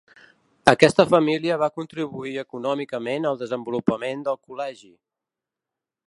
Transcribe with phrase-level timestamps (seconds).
[0.71, 4.91] Aquesta família va contribuir econòmicament al desenvolupament del col·legi.